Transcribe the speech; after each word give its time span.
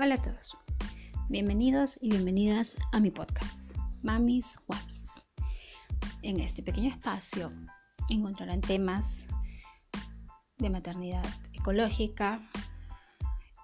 Hola 0.00 0.14
a 0.14 0.22
todos. 0.22 0.56
Bienvenidos 1.28 1.98
y 2.00 2.10
bienvenidas 2.10 2.76
a 2.92 3.00
mi 3.00 3.10
podcast, 3.10 3.76
Mamis 4.00 4.56
Wamis. 4.68 5.10
En 6.22 6.38
este 6.38 6.62
pequeño 6.62 6.88
espacio 6.88 7.50
encontrarán 8.08 8.60
temas 8.60 9.26
de 10.58 10.70
maternidad 10.70 11.26
ecológica, 11.52 12.38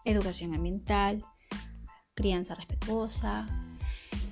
educación 0.04 0.56
ambiental, 0.56 1.24
crianza 2.14 2.56
respetuosa 2.56 3.46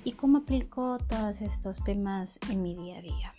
y 0.03 0.11
cómo 0.11 0.39
aplico 0.39 0.97
todos 1.07 1.39
estos 1.39 1.85
temas 1.85 2.37
en 2.49 2.63
mi 2.63 2.75
día 2.75 2.97
a 2.97 3.01
día. 3.01 3.33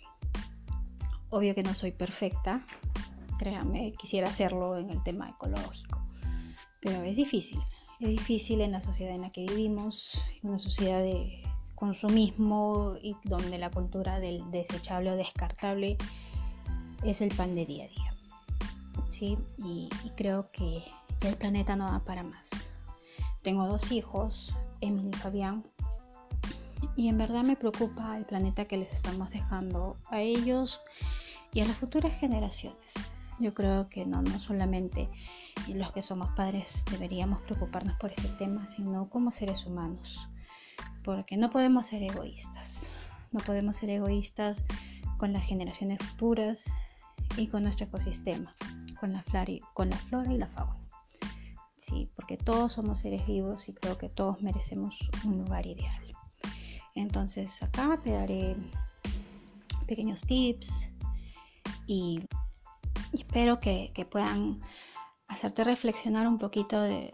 Obvio 1.29 1.53
que 1.53 1.61
no 1.61 1.75
soy 1.75 1.91
perfecta, 1.91 2.63
créanme, 3.37 3.93
quisiera 3.93 4.29
hacerlo 4.29 4.79
en 4.79 4.89
el 4.89 5.03
tema 5.03 5.29
ecológico, 5.29 6.03
pero 6.81 7.03
es 7.03 7.15
difícil 7.15 7.59
es 7.99 8.09
difícil 8.09 8.61
en 8.61 8.71
la 8.71 8.81
sociedad 8.81 9.15
en 9.15 9.21
la 9.21 9.31
que 9.31 9.45
vivimos, 9.45 10.19
una 10.43 10.57
sociedad 10.57 10.99
de 10.99 11.41
consumismo 11.75 12.95
y 13.01 13.15
donde 13.23 13.57
la 13.57 13.69
cultura 13.69 14.19
del 14.19 14.49
desechable 14.51 15.11
o 15.11 15.15
descartable 15.15 15.97
es 17.03 17.21
el 17.21 17.33
pan 17.35 17.55
de 17.55 17.65
día 17.65 17.85
a 17.85 17.87
día. 17.87 18.15
¿sí? 19.09 19.37
Y, 19.57 19.89
creo 20.15 20.49
que 20.51 20.83
el 21.21 21.35
planeta 21.35 21.75
no 21.75 21.91
da 21.91 21.99
para 21.99 22.23
más. 22.23 22.71
Tengo 23.41 23.67
dos 23.67 23.91
hijos, 23.91 24.53
Emily 24.81 25.09
y 25.09 25.13
Fabián, 25.13 25.63
y 26.95 27.09
en 27.09 27.17
verdad 27.17 27.43
me 27.43 27.55
preocupa 27.55 28.17
el 28.17 28.25
planeta 28.25 28.65
que 28.65 28.77
les 28.77 28.91
estamos 28.91 29.29
dejando 29.31 29.97
a 30.09 30.21
ellos 30.21 30.81
y 31.53 31.61
a 31.61 31.65
las 31.65 31.77
futuras 31.77 32.13
generaciones. 32.13 32.93
Yo 33.39 33.53
creo 33.53 33.89
que 33.89 34.05
no, 34.05 34.21
no 34.21 34.39
solamente 34.39 35.09
los 35.73 35.91
que 35.91 36.01
somos 36.01 36.29
padres 36.35 36.85
deberíamos 36.89 37.41
preocuparnos 37.43 37.95
por 37.97 38.11
ese 38.11 38.29
tema, 38.29 38.67
sino 38.67 39.09
como 39.09 39.31
seres 39.31 39.65
humanos, 39.65 40.29
porque 41.03 41.37
no 41.37 41.49
podemos 41.49 41.87
ser 41.87 42.03
egoístas, 42.03 42.89
no 43.31 43.39
podemos 43.41 43.77
ser 43.77 43.89
egoístas 43.89 44.63
con 45.17 45.33
las 45.33 45.45
generaciones 45.45 45.99
futuras 45.99 46.65
y 47.37 47.47
con 47.47 47.63
nuestro 47.63 47.87
ecosistema, 47.87 48.55
con 48.99 49.13
la, 49.13 49.21
flora 49.23 49.45
con 49.73 49.89
la 49.89 49.97
flora 49.97 50.33
y 50.33 50.37
la 50.37 50.47
fauna. 50.47 50.77
Sí, 51.75 52.09
porque 52.15 52.37
todos 52.37 52.73
somos 52.73 52.99
seres 52.99 53.27
vivos 53.27 53.69
y 53.69 53.73
creo 53.73 53.97
que 53.97 54.09
todos 54.09 54.41
merecemos 54.41 54.97
un 55.23 55.39
lugar 55.39 55.67
ideal. 55.67 56.03
Entonces 56.95 57.61
acá 57.61 57.99
te 58.01 58.11
daré 58.11 58.55
pequeños 59.85 60.21
tips 60.21 60.89
y 61.85 62.21
espero 63.15 63.59
que, 63.59 63.91
puedan 64.09 64.61
hacerte 65.27 65.63
reflexionar 65.63 66.27
un 66.27 66.37
poquito 66.37 66.81
del, 66.81 67.11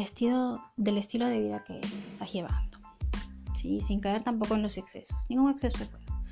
estilo, 0.00 0.60
del 0.76 0.98
estilo 0.98 1.26
de 1.26 1.40
vida 1.40 1.64
que, 1.64 1.78
estás 2.08 2.32
llevando. 2.32 2.78
¿sí? 3.54 3.80
Sin 3.80 4.00
caer 4.00 4.22
tampoco 4.22 4.54
en 4.54 4.62
los 4.62 4.78
excesos. 4.78 5.16
Ningún 5.28 5.50
exceso 5.50 5.82
es 5.82 5.90
bueno. 5.90 6.22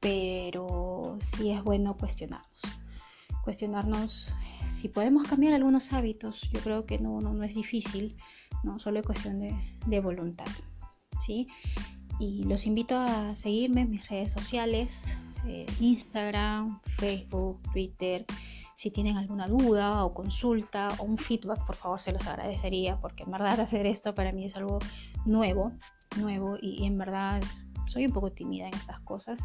Pero 0.00 1.16
sí 1.20 1.50
es 1.50 1.62
bueno 1.62 1.96
cuestionarnos. 1.96 2.60
Cuestionarnos 3.42 4.32
si 4.66 4.88
podemos 4.88 5.26
cambiar 5.26 5.54
algunos 5.54 5.92
hábitos. 5.92 6.42
Yo 6.52 6.60
creo 6.60 6.86
que 6.86 6.98
no, 6.98 7.20
no, 7.20 7.42
es 7.42 7.54
difícil. 7.54 8.16
¿no? 8.62 8.78
Solo 8.78 9.00
es 9.00 9.06
cuestión 9.06 9.40
de, 9.40 9.56
de 9.86 10.00
voluntad. 10.00 10.46
¿sí? 11.20 11.48
Y 12.20 12.44
los 12.44 12.66
invito 12.66 12.96
a 12.96 13.34
seguirme 13.36 13.82
en 13.82 13.90
mis 13.90 14.08
redes 14.08 14.32
sociales. 14.32 15.16
Eh, 15.46 15.66
Instagram, 15.80 16.80
Facebook, 16.98 17.60
Twitter. 17.72 18.24
Si 18.74 18.90
tienen 18.90 19.16
alguna 19.16 19.48
duda 19.48 20.04
o 20.04 20.12
consulta 20.12 20.90
o 20.98 21.04
un 21.04 21.18
feedback, 21.18 21.64
por 21.66 21.76
favor 21.76 22.00
se 22.00 22.12
los 22.12 22.26
agradecería 22.26 23.00
porque 23.00 23.24
en 23.24 23.30
verdad 23.30 23.60
hacer 23.60 23.86
esto 23.86 24.14
para 24.14 24.32
mí 24.32 24.44
es 24.46 24.56
algo 24.56 24.78
nuevo, 25.24 25.72
nuevo 26.16 26.56
y, 26.60 26.84
en 26.84 26.98
verdad 26.98 27.42
soy 27.86 28.06
un 28.06 28.12
poco 28.12 28.32
tímida 28.32 28.68
en 28.68 28.74
estas 28.74 29.00
cosas. 29.00 29.40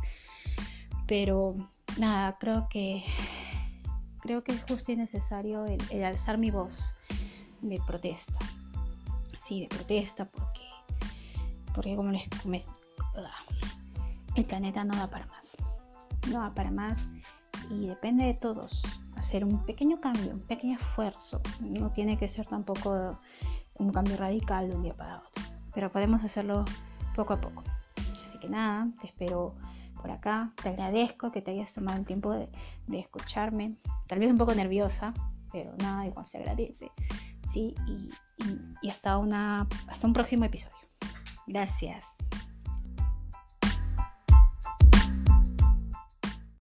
Pero 1.07 1.55
nada, 1.97 2.37
creo 2.39 2.67
que 2.69 3.03
creo 4.21 4.43
que 4.43 4.53
es 4.53 4.63
justo 4.63 4.91
y 4.91 4.95
necesario 4.95 5.65
el, 5.65 6.03
alzar 6.03 6.37
mi 6.37 6.49
voz 6.49 6.93
de 7.61 7.79
protesta. 7.85 8.39
Sí, 9.41 9.61
de 9.61 9.67
protesta 9.67 10.25
porque 10.25 10.61
porque 11.73 11.95
como 11.95 12.11
les 12.11 12.29
comenté, 12.41 12.67
el 14.35 14.45
planeta 14.45 14.83
no 14.83 14.95
da 14.95 15.07
para 15.07 15.25
más 15.27 15.57
no 16.31 16.39
va 16.39 16.53
para 16.53 16.71
más 16.71 16.99
y 17.69 17.87
depende 17.87 18.25
de 18.25 18.33
todos 18.33 18.81
hacer 19.15 19.45
un 19.45 19.65
pequeño 19.65 19.99
cambio, 19.99 20.33
un 20.33 20.41
pequeño 20.41 20.77
esfuerzo. 20.77 21.41
No 21.61 21.91
tiene 21.91 22.17
que 22.17 22.27
ser 22.27 22.45
tampoco 22.47 23.19
un 23.79 23.91
cambio 23.91 24.17
radical 24.17 24.69
de 24.69 24.75
un 24.75 24.83
día 24.83 24.95
para 24.95 25.17
otro, 25.17 25.43
pero 25.73 25.91
podemos 25.91 26.23
hacerlo 26.23 26.65
poco 27.15 27.33
a 27.33 27.41
poco. 27.41 27.63
Así 28.25 28.37
que 28.39 28.49
nada, 28.49 28.87
te 28.99 29.07
espero 29.07 29.55
por 30.01 30.11
acá. 30.11 30.51
Te 30.61 30.69
agradezco 30.69 31.31
que 31.31 31.41
te 31.41 31.51
hayas 31.51 31.73
tomado 31.73 31.97
el 31.97 32.05
tiempo 32.05 32.31
de, 32.33 32.49
escucharme. 32.91 33.75
Tal 34.07 34.19
vez 34.19 34.31
un 34.31 34.37
poco 34.37 34.53
nerviosa, 34.53 35.13
pero 35.51 35.73
nada, 35.77 36.05
igual 36.05 36.25
se 36.25 36.39
agradece. 36.39 36.91
¿sí? 37.51 37.73
Y, 37.87 38.09
y 38.81 38.89
hasta, 38.89 39.17
una, 39.17 39.67
hasta 39.87 40.05
un 40.05 40.13
próximo 40.13 40.45
episodio. 40.45 40.75
Gracias. 41.47 42.22